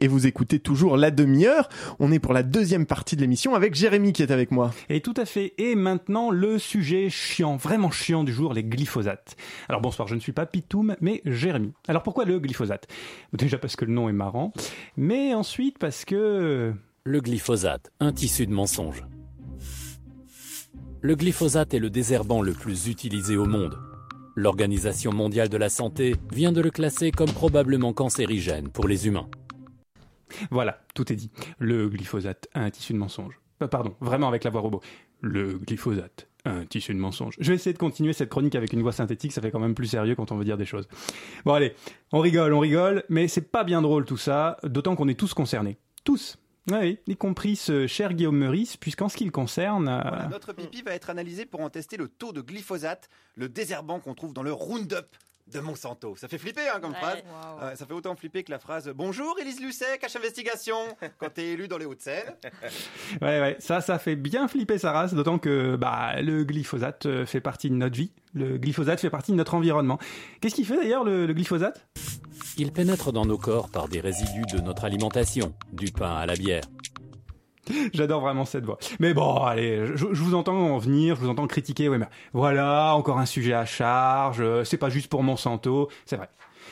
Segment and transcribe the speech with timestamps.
[0.00, 1.68] et vous écoutez toujours la demi-heure.
[1.98, 4.72] On est pour la deuxième partie de l'émission avec Jérémy qui est avec moi.
[4.88, 5.54] Et tout à fait.
[5.58, 9.36] Et maintenant, le sujet chiant, vraiment chiant du jour, les glyphosates.
[9.68, 11.72] Alors bonsoir, je ne suis pas Pitoum, mais Jérémy.
[11.88, 12.86] Alors pourquoi le glyphosate?
[13.32, 14.52] Déjà parce que le nom est marrant,
[14.96, 16.72] mais ensuite parce que...
[17.04, 19.04] Le glyphosate, un tissu de mensonge.
[21.00, 23.78] Le glyphosate est le désherbant le plus utilisé au monde.
[24.36, 29.28] L'Organisation mondiale de la santé vient de le classer comme probablement cancérigène pour les humains.
[30.50, 31.30] Voilà, tout est dit.
[31.58, 33.40] Le glyphosate, un tissu de mensonge.
[33.62, 34.80] Euh, pardon, vraiment avec la voix robot.
[35.20, 37.34] Le glyphosate, un tissu de mensonge.
[37.38, 39.74] Je vais essayer de continuer cette chronique avec une voix synthétique, ça fait quand même
[39.74, 40.88] plus sérieux quand on veut dire des choses.
[41.44, 41.74] Bon allez,
[42.12, 45.34] on rigole, on rigole, mais c'est pas bien drôle tout ça, d'autant qu'on est tous
[45.34, 45.78] concernés.
[46.04, 46.38] Tous.
[46.70, 49.88] Oui, y compris ce cher Guillaume Meurice, puisqu'en ce qui le concerne...
[49.88, 53.98] euh, notre pipi va être analysé pour en tester le taux de glyphosate, le désherbant
[53.98, 55.16] qu'on trouve dans le Roundup
[55.52, 56.16] de Monsanto.
[56.16, 57.18] Ça fait flipper hein, comme phrase.
[57.62, 60.76] Euh, ça fait autant flipper que la phrase Bonjour Élise Lucet, cache investigation
[61.18, 62.34] quand t'es élu dans les Hauts-de-Seine.
[63.20, 67.26] Ouais, ouais, ça, ça fait bien flipper sa race, d'autant que bah, le glyphosate euh,
[67.26, 68.12] fait partie de notre vie.
[68.34, 69.98] Le glyphosate fait partie de notre environnement.
[70.40, 71.86] Qu'est-ce qu'il fait d'ailleurs, le, le glyphosate?
[72.56, 76.34] Il pénètre dans nos corps par des résidus de notre alimentation, du pain à la
[76.34, 76.62] bière.
[77.94, 78.78] J'adore vraiment cette voix.
[78.98, 81.88] Mais bon, allez, je, vous entends en venir, je vous entends critiquer.
[81.88, 81.98] Mais
[82.32, 84.40] voilà, encore un sujet à charge.
[84.40, 85.88] euh, C'est pas juste pour Monsanto.
[86.04, 86.28] C'est vrai.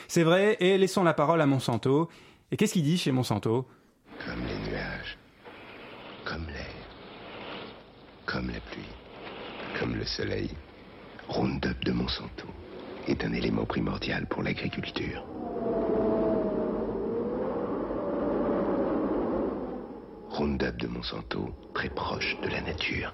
[0.07, 2.09] C'est vrai, et laissons la parole à Monsanto.
[2.51, 3.67] Et qu'est-ce qu'il dit chez Monsanto?
[4.25, 5.17] Comme les nuages,
[6.25, 6.65] comme l'air,
[8.25, 8.89] comme la pluie,
[9.79, 10.49] comme le soleil,
[11.27, 12.47] Roundup de Monsanto
[13.07, 15.23] est un élément primordial pour l'agriculture.
[20.29, 23.13] Roundup de Monsanto, très proche de la nature.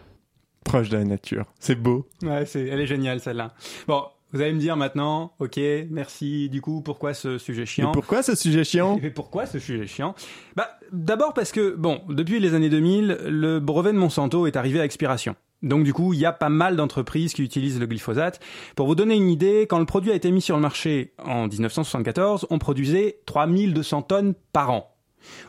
[0.64, 1.46] Proche de la nature.
[1.60, 2.08] C'est beau.
[2.22, 3.54] Ouais, c'est, elle est géniale celle-là.
[3.88, 6.50] Bon, vous allez me dire maintenant, ok, merci.
[6.50, 9.00] Du coup, pourquoi ce sujet Et chiant pourquoi ce sujet chiant?
[9.02, 10.14] Mais pourquoi ce sujet chiant?
[10.56, 14.82] Bah, d'abord parce que, bon, depuis les années 2000, le brevet de Monsanto est arrivé
[14.82, 15.36] à expiration.
[15.62, 18.42] Donc du coup, il y a pas mal d'entreprises qui utilisent le glyphosate.
[18.76, 21.48] Pour vous donner une idée, quand le produit a été mis sur le marché en
[21.48, 24.92] 1974, on produisait 3200 tonnes par an.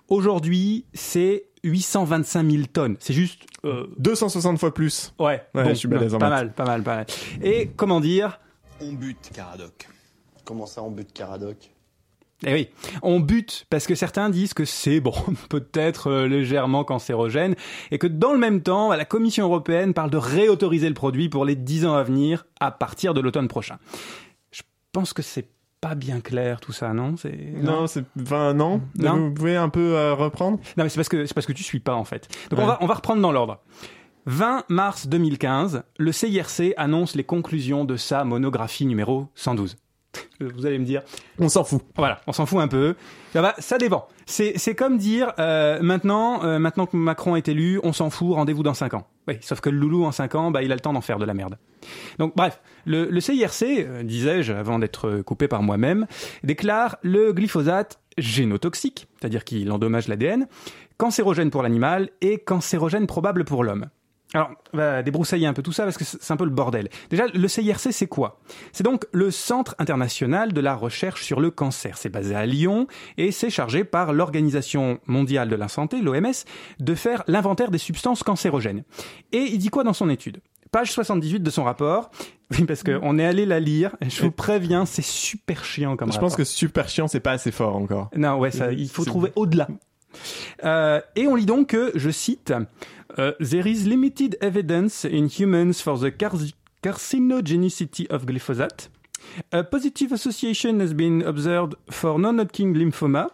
[0.08, 2.96] Aujourd'hui, c'est 825 000 tonnes.
[3.00, 3.42] C'est juste...
[3.64, 5.12] euh, 260 fois plus.
[5.18, 7.06] ouais, Ouais, bon, je suis balèze en pas mal, pas mal, pas mal.
[7.42, 8.40] Et comment dire
[8.80, 9.88] On bute Caradoc.
[10.44, 11.56] Comment ça, on bute Caradoc?
[12.44, 12.68] Eh oui,
[13.00, 15.14] on bute parce que certains disent que c'est bon,
[15.48, 17.54] peut-être euh, légèrement cancérogène
[17.90, 21.46] et que dans le même temps, la Commission européenne parle de réautoriser le produit pour
[21.46, 23.78] les 10 ans à venir à partir de l'automne prochain.
[24.52, 24.60] Je
[24.92, 25.48] pense que c'est
[25.88, 27.16] pas bien clair tout ça, non?
[27.16, 28.04] C'est Non, c'est.
[28.20, 28.80] Enfin, non.
[28.98, 29.28] Non?
[29.28, 30.58] Vous pouvez un peu euh, reprendre?
[30.76, 32.28] Non, mais c'est parce que c'est parce que tu suis pas en fait.
[32.50, 33.60] Donc on va on va reprendre dans l'ordre.
[34.26, 39.76] 20 mars 2015, le CIRC annonce les conclusions de sa monographie numéro 112.
[40.40, 41.02] Vous allez me dire,
[41.38, 41.82] On s'en fout.
[41.96, 42.96] Voilà, on s'en fout un peu.
[43.32, 44.08] Ça va, ça dépend.
[44.24, 48.34] C'est c'est comme dire euh, maintenant euh, maintenant que Macron est élu, on s'en fout,
[48.34, 49.06] rendez-vous dans 5 ans.
[49.28, 51.18] Oui, sauf que le loulou en 5 ans, bah il a le temps d'en faire
[51.18, 51.58] de la merde.
[52.18, 56.06] Donc bref, le, le CIRC, euh, disais-je avant d'être euh, coupé par moi-même,
[56.44, 60.46] déclare le glyphosate génotoxique, c'est-à-dire qu'il endommage l'ADN,
[60.96, 63.86] cancérogène pour l'animal et cancérogène probable pour l'homme.
[64.36, 66.90] Alors, on va débroussailler un peu tout ça parce que c'est un peu le bordel.
[67.08, 68.38] Déjà, le CIRC, c'est quoi?
[68.70, 71.96] C'est donc le Centre international de la recherche sur le cancer.
[71.96, 72.86] C'est basé à Lyon
[73.16, 76.26] et c'est chargé par l'Organisation mondiale de la santé, l'OMS,
[76.80, 78.84] de faire l'inventaire des substances cancérogènes.
[79.32, 80.42] Et il dit quoi dans son étude?
[80.70, 82.10] Page 78 de son rapport.
[82.56, 83.96] Oui, parce qu'on est allé la lire.
[84.00, 86.28] Je vous préviens, c'est super chiant comme Je rapport.
[86.28, 88.08] pense que super chiant, c'est pas assez fort encore.
[88.14, 89.66] Non, ouais, ça, il faut trouver au-delà.
[90.64, 92.52] Euh, et on lit donc que, je cite,
[93.18, 96.32] euh, There is limited evidence in humans for the car-
[96.82, 98.90] carcinogenicity of glyphosate.
[99.52, 103.28] A positive association has been observed for non-Hodgkin lymphoma.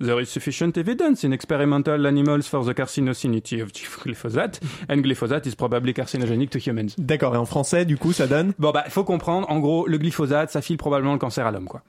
[0.00, 5.54] There is sufficient evidence in experimental animals for the carcinogenicity of glyphosate, and glyphosate is
[5.56, 6.94] probably carcinogenic to humans.
[6.98, 9.86] D'accord, et en français, du coup, ça donne Bon, bah, il faut comprendre, en gros,
[9.88, 11.82] le glyphosate, ça file probablement le cancer à l'homme, quoi.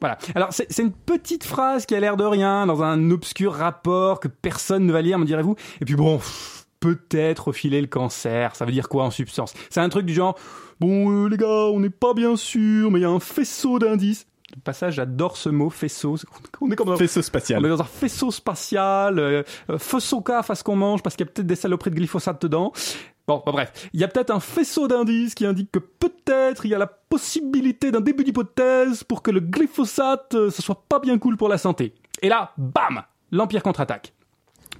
[0.00, 0.18] Voilà.
[0.34, 4.28] Alors, c'est une petite phrase qui a l'air de rien, dans un obscur rapport que
[4.28, 5.56] personne ne va lire, me direz-vous.
[5.80, 6.20] Et puis bon,
[6.80, 8.54] peut-être filer le cancer.
[8.56, 9.54] Ça veut dire quoi en substance?
[9.70, 10.38] C'est un truc du genre,
[10.80, 13.78] bon, euh, les gars, on n'est pas bien sûr, mais il y a un faisceau
[13.78, 14.26] d'indices.
[14.54, 16.16] Le passage, j'adore ce mot, faisceau.
[16.60, 17.64] On est comme dans, faisceau on spatial.
[17.64, 21.26] est dans un faisceau spatial, euh, euh, faisceau caf à ce qu'on mange parce qu'il
[21.26, 22.72] y a peut-être des saloperies de glyphosate dedans.
[23.26, 26.70] Bon, bah, bref, il y a peut-être un faisceau d'indices qui indique que peut-être il
[26.70, 30.98] y a la possibilité d'un début d'hypothèse pour que le glyphosate, euh, ce soit pas
[30.98, 31.94] bien cool pour la santé.
[32.20, 34.12] Et là, bam, l'Empire contre-attaque.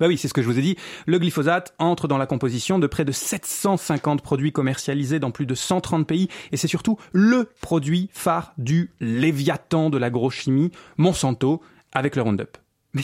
[0.00, 0.76] Bah oui, c'est ce que je vous ai dit.
[1.06, 5.55] Le glyphosate entre dans la composition de près de 750 produits commercialisés dans plus de
[5.55, 11.62] 130 pays et c'est surtout le produit phare du léviathan de l'agrochimie, Monsanto,
[11.93, 12.58] avec le Roundup.
[12.93, 13.02] Mais,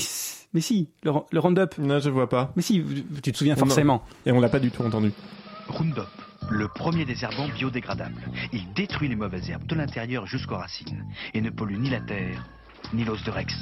[0.53, 1.79] mais si, le, le Roundup.
[1.79, 2.53] Non, je vois pas.
[2.57, 2.85] Mais si,
[3.23, 4.03] tu te souviens forcément.
[4.27, 5.13] Et on l'a pas du tout entendu.
[5.69, 6.09] Roundup,
[6.51, 8.21] le premier désherbant biodégradable.
[8.53, 11.05] Il détruit les mauvaises herbes de l'intérieur jusqu'aux racines
[11.35, 12.47] et ne pollue ni la terre,
[12.93, 13.55] ni l'os de Rex.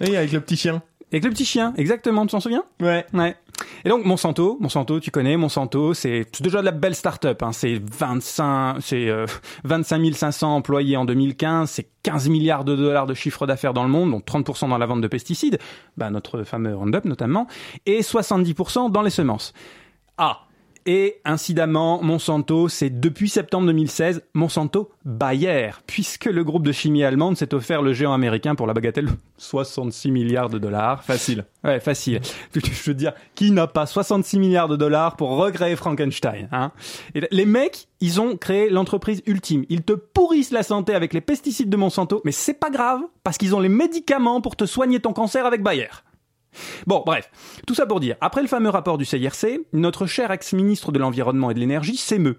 [0.00, 0.82] Et avec le petit chien.
[1.14, 2.64] Avec le petit chien, exactement, tu t'en souviens?
[2.80, 3.06] Ouais.
[3.14, 3.36] Ouais.
[3.84, 7.40] Et donc Monsanto, Monsanto, tu connais Monsanto, c'est déjà de la belle start-up.
[7.44, 7.52] Hein.
[7.52, 9.24] C'est 25, c'est euh,
[9.62, 13.90] 25 500 employés en 2015, c'est 15 milliards de dollars de chiffre d'affaires dans le
[13.90, 15.60] monde, donc 30% dans la vente de pesticides,
[15.96, 17.46] bah, notre fameux Roundup notamment,
[17.86, 19.52] et 70% dans les semences.
[20.18, 20.40] Ah.
[20.86, 27.38] Et incidemment, Monsanto, c'est depuis septembre 2016 Monsanto Bayer, puisque le groupe de chimie allemande
[27.38, 31.02] s'est offert le géant américain pour la bagatelle de 66 milliards de dollars.
[31.02, 31.46] Facile.
[31.64, 32.20] Ouais, facile.
[32.54, 36.70] Je veux dire, qui n'a pas 66 milliards de dollars pour recréer Frankenstein hein?
[37.14, 39.64] Et Les mecs, ils ont créé l'entreprise ultime.
[39.70, 43.38] Ils te pourrissent la santé avec les pesticides de Monsanto, mais c'est pas grave, parce
[43.38, 45.88] qu'ils ont les médicaments pour te soigner ton cancer avec Bayer.
[46.86, 47.30] Bon, bref,
[47.66, 51.50] tout ça pour dire, après le fameux rapport du CIRC, notre cher ex-ministre de l'Environnement
[51.50, 52.38] et de l'Énergie s'émeut.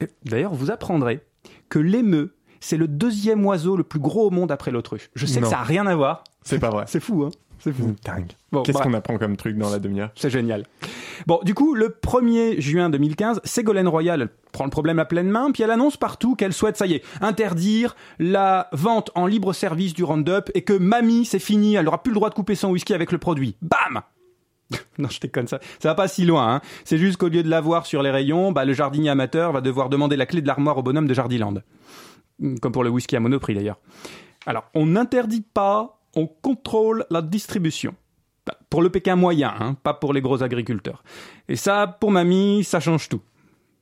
[0.00, 1.20] Et D'ailleurs, vous apprendrez
[1.68, 5.10] que l'émeu, c'est le deuxième oiseau le plus gros au monde après l'autruche.
[5.14, 5.46] Je sais Non.
[5.46, 6.24] que ça a rien à voir.
[6.42, 6.84] C'est pas vrai.
[6.88, 7.94] C'est fou, hein C'est fou.
[8.04, 8.32] Dingue.
[8.50, 8.86] Bon, Qu'est-ce bref.
[8.86, 10.10] qu'on apprend comme truc dans la demi-heure?
[10.14, 10.66] C'est génial.
[11.26, 15.52] Bon, du coup, le 1er juin 2015, Ségolène Royal prend le problème à pleine main,
[15.52, 19.92] puis elle annonce partout qu'elle souhaite, ça y est, interdire la vente en libre service
[19.94, 22.70] du Roundup et que mamie, c'est fini, elle n'aura plus le droit de couper son
[22.70, 23.56] whisky avec le produit.
[23.62, 24.02] Bam
[24.98, 26.54] non, je déconne, ça, ça va pas si loin.
[26.54, 26.60] Hein.
[26.84, 29.88] C'est juste qu'au lieu de l'avoir sur les rayons, bah, le jardinier amateur va devoir
[29.88, 31.54] demander la clé de l'armoire au bonhomme de Jardiland.
[32.62, 33.78] Comme pour le whisky à monoprix d'ailleurs.
[34.46, 37.94] Alors, on n'interdit pas, on contrôle la distribution.
[38.68, 41.04] Pour le Pékin moyen, hein, pas pour les gros agriculteurs.
[41.48, 43.20] Et ça, pour mamie, ça change tout.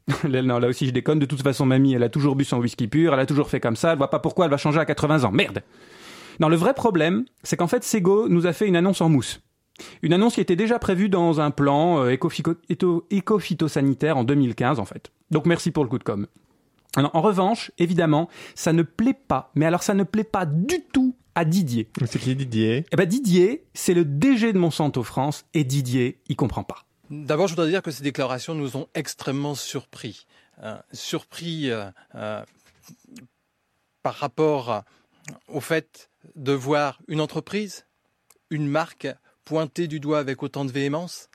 [0.29, 1.19] Non, là aussi, je déconne.
[1.19, 3.61] De toute façon, mamie, elle a toujours bu son whisky pur, elle a toujours fait
[3.61, 5.33] comme ça, elle voit pas pourquoi elle va changer à 80 ans.
[5.33, 5.63] Merde
[6.41, 9.41] Non, le vrai problème, c'est qu'en fait, Sego nous a fait une annonce en mousse.
[10.03, 12.17] Une annonce qui était déjà prévue dans un plan euh,
[13.11, 15.13] éco-phytosanitaire en 2015, en fait.
[15.31, 16.27] Donc merci pour le coup de com'.
[16.97, 20.81] Alors, en revanche, évidemment, ça ne plaît pas, mais alors ça ne plaît pas du
[20.93, 21.89] tout à Didier.
[22.05, 22.85] C'est qui Didier?
[22.91, 26.85] Eh ben Didier, c'est le DG de Monsanto France, et Didier, il comprend pas.
[27.11, 30.27] D'abord, je voudrais dire que ces déclarations nous ont extrêmement surpris.
[30.65, 32.45] Euh, surpris euh, euh,
[34.03, 34.83] par rapport
[35.47, 37.87] au fait de voir une entreprise,
[38.51, 39.07] une marque
[39.45, 41.29] pointée du doigt avec autant de véhémence.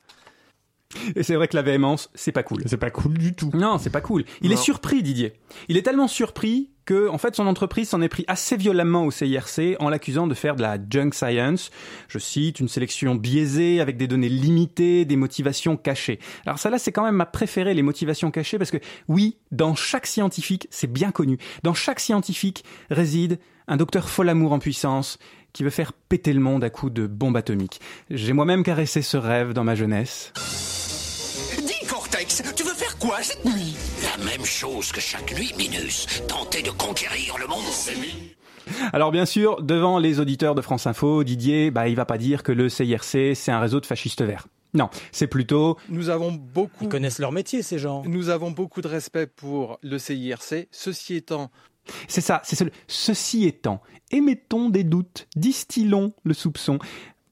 [1.16, 2.62] Et c'est vrai que la véhémence, c'est pas cool.
[2.66, 3.51] C'est pas cool du tout.
[3.54, 4.24] Non, c'est pas cool.
[4.42, 4.56] Il Non.
[4.56, 5.34] est surpris, Didier.
[5.68, 9.12] Il est tellement surpris que, en fait, son entreprise s'en est pris assez violemment au
[9.12, 11.72] CIRC en l'accusant de faire de la junk science.
[12.10, 16.19] Je cite, une sélection biaisée avec des données limitées, des motivations cachées.
[16.45, 19.75] Alors ça là, c'est quand même ma préférée, les motivations cachées, parce que oui, dans
[19.75, 25.18] chaque scientifique, c'est bien connu, dans chaque scientifique réside un docteur folamour en puissance
[25.54, 27.80] qui veut faire péter le monde à coups de bombes atomiques.
[28.10, 30.34] J'ai moi-même caressé ce rêve dans ma jeunesse.
[33.04, 33.76] Quoi cette nuit?
[34.02, 36.08] La même chose que chaque nuit, Minus.
[36.28, 37.60] Tenter de conquérir le monde.
[38.94, 42.44] Alors bien sûr, devant les auditeurs de France Info, Didier, bah il va pas dire
[42.44, 44.48] que le CIRC c'est un réseau de fascistes verts.
[44.74, 48.04] Non, c'est plutôt Nous avons beaucoup, Ils connaissent leur métier, ces gens.
[48.06, 50.68] nous avons beaucoup de respect pour le CIRC.
[50.72, 51.52] Ceci étant,
[52.08, 56.80] c'est ça, c'est ce- ceci étant, émettons des doutes, distillons le soupçon.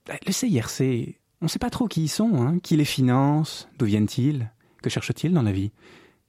[0.06, 3.86] Bah, Le CIRC, on sait pas trop qui ils sont, hein, qui les finance, d'où
[3.86, 4.51] viennent-ils,
[4.82, 5.72] que cherchent-ils dans la vie?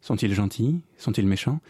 [0.00, 0.80] Sont-ils gentils?
[0.98, 1.60] Sont-ils méchants?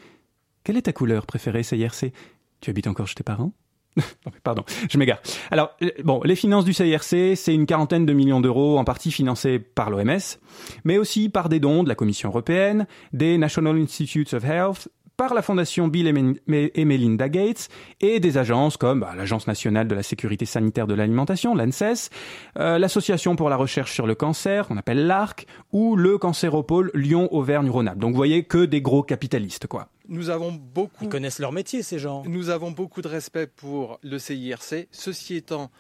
[0.64, 2.12] Quelle est ta couleur préférée, CIRC
[2.60, 3.52] Tu habites encore chez tes parents?
[4.42, 5.20] Pardon, je m'égare.
[5.50, 9.10] Alors, euh, bon, les finances du CIRC, c'est une quarantaine de millions d'euros, en partie
[9.10, 10.38] financés par l'OMS,
[10.84, 15.34] mais aussi par des dons de la Commission européenne, des National Institutes of Health, par
[15.34, 16.06] la fondation Bill
[16.48, 17.68] et Melinda Gates
[18.00, 22.10] et des agences comme bah, l'Agence nationale de la sécurité sanitaire de l'alimentation, l'ANSES,
[22.58, 27.98] euh, l'Association pour la recherche sur le cancer, qu'on appelle l'ARC, ou le Cancéropole Lyon-Auvergne-Rhône-Alpes.
[27.98, 29.88] Donc vous voyez que des gros capitalistes, quoi.
[30.08, 32.22] nous avons beaucoup, Ils connaissent leur métier, ces gens.
[32.26, 34.88] nous avons beaucoup de respect pour le CIRC.
[34.90, 35.70] Ceci étant,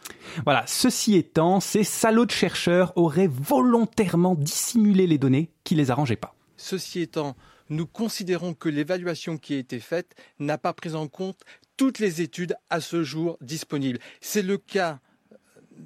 [0.44, 6.16] Voilà, ceci étant, ces salauds de chercheurs auraient volontairement dissimulé les données qui les arrangeaient
[6.16, 6.34] pas.
[6.56, 7.34] Ceci étant,
[7.72, 11.40] nous considérons que l'évaluation qui a été faite n'a pas pris en compte
[11.76, 13.98] toutes les études à ce jour disponibles.
[14.20, 15.00] C'est le cas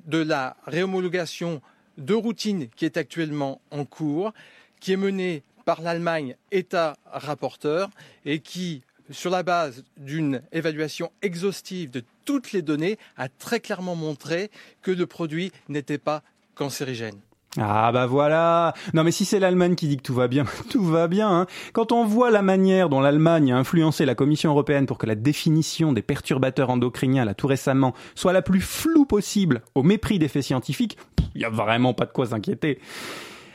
[0.06, 1.62] de la réhomologation
[1.96, 4.32] de routine qui est actuellement en cours,
[4.80, 7.90] qui est menée par l'Allemagne, État rapporteur,
[8.24, 13.94] et qui, sur la base d'une évaluation exhaustive de toutes les données, a très clairement
[13.94, 14.50] montré
[14.82, 16.22] que le produit n'était pas
[16.56, 17.20] cancérigène.
[17.58, 18.74] Ah bah voilà.
[18.94, 21.30] Non mais si c'est l'Allemagne qui dit que tout va bien, tout va bien.
[21.30, 21.46] Hein.
[21.72, 25.14] Quand on voit la manière dont l'Allemagne a influencé la Commission européenne pour que la
[25.14, 30.28] définition des perturbateurs endocriniens là tout récemment soit la plus floue possible, au mépris des
[30.28, 30.98] faits scientifiques,
[31.34, 32.78] il y a vraiment pas de quoi s'inquiéter.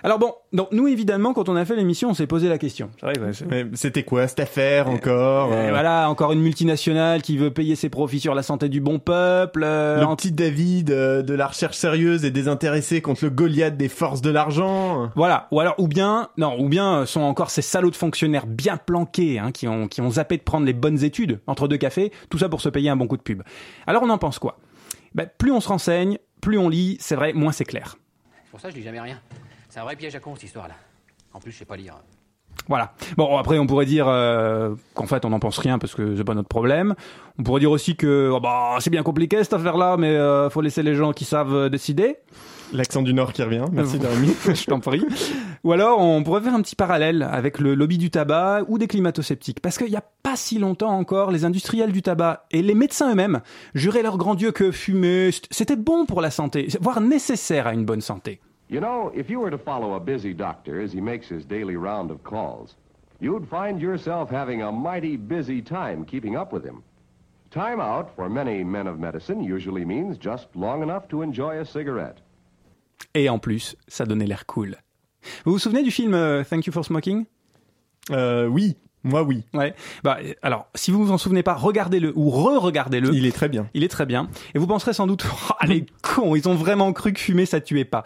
[0.03, 2.89] Alors bon, donc nous évidemment quand on a fait l'émission, on s'est posé la question.
[3.73, 8.19] C'était quoi cette affaire encore euh, voilà, encore une multinationale qui veut payer ses profits
[8.19, 9.61] sur la santé du bon peuple.
[9.63, 13.77] euh, Le en- petit David euh, de la recherche sérieuse et désintéressée contre le Goliath
[13.77, 15.11] des forces de l'argent.
[15.15, 18.47] Voilà, ou alors ou bien non, ou bien euh, sont encore ces salauds de fonctionnaires
[18.47, 21.77] bien planqués hein, qui ont qui ont zappé de prendre les bonnes études entre deux
[21.77, 23.43] cafés, tout ça pour se payer un bon coup de pub.
[23.85, 24.57] Alors on en pense quoi?
[25.13, 27.97] Ben, plus on se renseigne, plus on lit, c'est vrai, moins c'est clair.
[28.49, 29.19] Pour ça, je lis jamais rien.
[29.71, 30.73] C'est un vrai piège à con, cette histoire-là.
[31.33, 31.95] En plus, je sais pas lire.
[32.67, 32.91] Voilà.
[33.15, 36.25] Bon, après, on pourrait dire euh, qu'en fait, on n'en pense rien parce que c'est
[36.25, 36.93] pas notre problème.
[37.39, 40.59] On pourrait dire aussi que oh, bah, c'est bien compliqué cette affaire-là, mais euh, faut
[40.59, 42.17] laisser les gens qui savent euh, décider.
[42.73, 43.63] L'accent du Nord qui revient.
[43.71, 44.35] Merci, Euh, Jérémy.
[44.55, 45.05] Je t'en prie.
[45.63, 48.87] Ou alors, on pourrait faire un petit parallèle avec le lobby du tabac ou des
[48.87, 49.61] climato-sceptiques.
[49.61, 53.09] Parce qu'il n'y a pas si longtemps encore, les industriels du tabac et les médecins
[53.09, 53.39] eux-mêmes
[53.73, 57.85] juraient leur grand Dieu que fumer, c'était bon pour la santé, voire nécessaire à une
[57.85, 58.41] bonne santé.
[58.71, 61.75] You know, if you were to follow a busy doctor as he makes his daily
[61.75, 62.77] round of calls,
[63.19, 66.81] you'd find yourself having a mighty busy time keeping up with him.
[67.49, 71.65] Time out for many men of medicine usually means just long enough to enjoy a
[71.65, 72.21] cigarette.
[73.13, 74.77] Et en plus, ça donnait l'air cool.
[75.43, 77.25] Vous vous souvenez du film euh, Thank You for Smoking?
[78.09, 79.43] Euh, oui, moi oui.
[79.53, 79.75] Ouais.
[80.01, 83.13] Bah, alors, si vous vous en souvenez pas, regardez-le ou re-regardez-le.
[83.13, 83.67] Il est très bien.
[83.73, 84.29] Il est très bien.
[84.55, 85.25] Et vous penserez sans doute,
[85.59, 88.05] ah, les cons, ils ont vraiment cru que fumer ça tuait pas.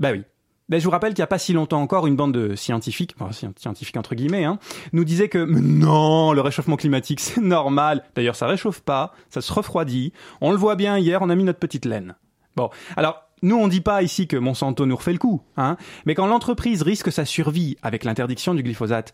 [0.00, 0.22] Bah oui.
[0.68, 3.14] Ben, je vous rappelle qu'il n'y a pas si longtemps encore, une bande de scientifiques,
[3.18, 4.58] enfin, sci- scientifiques entre guillemets, hein,
[4.92, 8.04] nous disait que non, le réchauffement climatique, c'est normal.
[8.14, 10.12] D'ailleurs, ça réchauffe pas, ça se refroidit.
[10.40, 12.14] On le voit bien hier, on a mis notre petite laine.
[12.56, 15.76] Bon, alors, nous, on dit pas ici que Monsanto nous refait le coup, hein,
[16.06, 19.12] mais quand l'entreprise risque sa survie avec l'interdiction du glyphosate,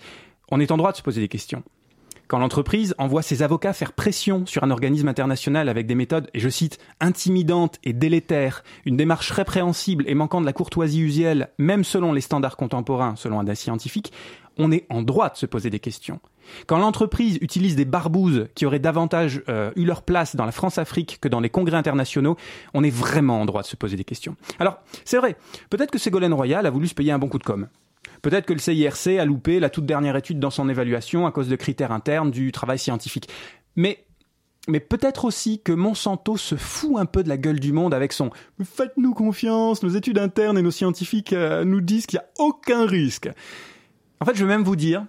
[0.51, 1.63] on est en droit de se poser des questions.
[2.29, 6.41] Quand l'entreprise envoie ses avocats faire pression sur un organisme international avec des méthodes, et
[6.41, 11.85] je cite, intimidantes et délétères, une démarche répréhensible et manquant de la courtoisie usuelle, même
[11.85, 14.13] selon les standards contemporains, selon un scientifique,
[14.59, 16.21] on est en droit de se poser des questions.
[16.67, 21.19] Quand l'entreprise utilise des barbouzes qui auraient davantage euh, eu leur place dans la France-Afrique
[21.21, 22.37] que dans les congrès internationaux,
[22.75, 24.37] on est vraiment en droit de se poser des questions.
[24.59, 25.37] Alors, c'est vrai,
[25.71, 27.69] peut-être que Ségolène Royal a voulu se payer un bon coup de com'.
[28.27, 31.49] Peut-être que le CIRC a loupé la toute dernière étude dans son évaluation à cause
[31.49, 33.29] de critères internes du travail scientifique.
[33.77, 34.05] Mais,
[34.67, 38.13] mais peut-être aussi que Monsanto se fout un peu de la gueule du monde avec
[38.13, 38.31] son
[38.65, 42.85] «Faites-nous confiance, nos études internes et nos scientifiques euh, nous disent qu'il n'y a aucun
[42.85, 43.31] risque».
[44.21, 45.07] En fait, je vais même vous dire,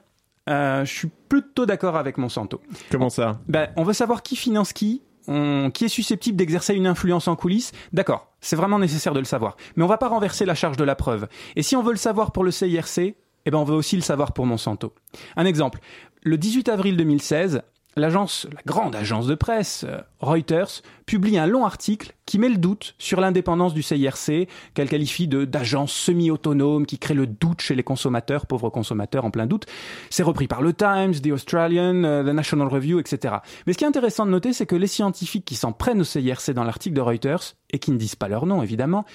[0.48, 2.62] euh, je suis plutôt d'accord avec Monsanto.
[2.92, 3.42] Comment ça?
[3.48, 7.72] Ben, on veut savoir qui finance qui, qui est susceptible d'exercer une influence en coulisses.
[7.94, 9.58] D'accord, c'est vraiment nécessaire de le savoir.
[9.76, 11.28] Mais on va pas renverser la charge de la preuve.
[11.56, 14.02] Et si on veut le savoir pour le CIRC, eh ben on veut aussi le
[14.02, 14.94] savoir pour Monsanto.
[15.36, 15.80] Un exemple.
[16.24, 17.62] Le 18 avril 2016,
[18.00, 22.58] l'agence, la grande agence de presse, euh, Reuters, publie un long article qui met le
[22.58, 27.76] doute sur l'indépendance du CIRC, qu'elle qualifie de d'agence semi-autonome qui crée le doute chez
[27.76, 29.66] les consommateurs, pauvres consommateurs en plein doute.
[30.10, 33.36] C'est repris par le Times, The Australian, euh, The National Review, etc.
[33.66, 36.06] Mais ce qui est intéressant de noter, c'est que les scientifiques qui s'en prennent au
[36.06, 39.06] CIRC dans l'article de Reuters, et qui ne disent pas leur nom évidemment,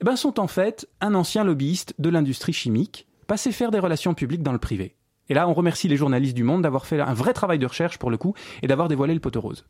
[0.00, 4.14] eh ben sont en fait un ancien lobbyiste de l'industrie chimique, passé faire des relations
[4.14, 4.96] publiques dans le privé.
[5.28, 7.98] Et là, on remercie les journalistes du monde d'avoir fait un vrai travail de recherche
[7.98, 9.64] pour le coup et d'avoir dévoilé le poteau rose.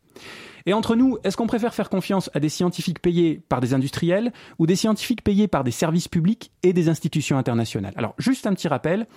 [0.65, 4.31] Et entre nous, est-ce qu'on préfère faire confiance à des scientifiques payés par des industriels
[4.59, 7.93] ou des scientifiques payés par des services publics et des institutions internationales?
[7.97, 9.07] Alors, juste un petit rappel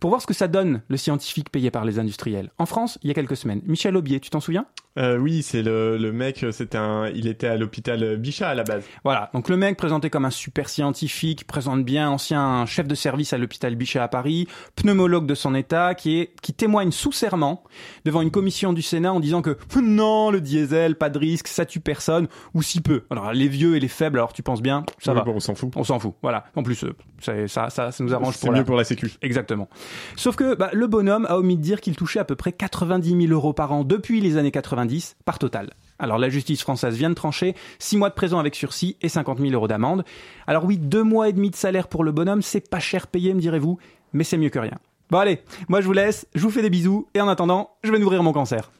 [0.00, 2.50] pour voir ce que ça donne le scientifique payé par les industriels.
[2.58, 4.66] En France, il y a quelques semaines, Michel Aubier, tu t'en souviens?
[4.96, 8.64] Euh, oui, c'est le, le mec, c'était un, il était à l'hôpital Bichat à la
[8.64, 8.84] base.
[9.04, 13.32] Voilà, donc le mec présenté comme un super scientifique, présente bien, ancien chef de service
[13.32, 17.62] à l'hôpital Bichat à Paris, pneumologue de son état, qui est qui témoigne sous serment
[18.04, 21.64] devant une commission du Sénat en disant que non, le diesel, pas de risque, ça
[21.66, 23.04] tue personne ou si peu.
[23.10, 25.24] Alors les vieux et les faibles, alors tu penses bien, ça Oui, va.
[25.24, 25.72] bon, on s'en fout.
[25.76, 26.14] On s'en fout.
[26.22, 26.44] Voilà.
[26.56, 28.64] En plus, euh, ça, ça, ça, nous arrange pour mieux la...
[28.64, 29.12] pour la sécu.
[29.22, 29.68] Exactement.
[30.16, 33.26] Sauf que bah, le bonhomme a omis de dire qu'il touchait à peu près 90
[33.26, 35.70] 000 euros par an depuis les années 90 par total.
[35.98, 39.38] Alors la justice française vient de trancher 6 mois de prison avec sursis et 50
[39.38, 40.04] 000 euros d'amende.
[40.46, 43.34] Alors oui, deux mois et demi de salaire pour le bonhomme, c'est pas cher payé,
[43.34, 43.78] me direz-vous,
[44.12, 44.78] mais c'est mieux que rien.
[45.10, 47.90] Bon allez, moi je vous laisse, je vous fais des bisous et en attendant, je
[47.90, 48.70] vais nourrir mon cancer.